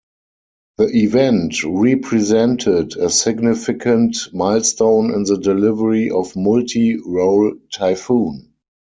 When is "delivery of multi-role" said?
5.37-7.53